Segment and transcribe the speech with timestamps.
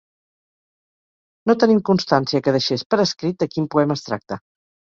[1.51, 4.43] No tenim constància que deixés per escrit de quin poema es tracta.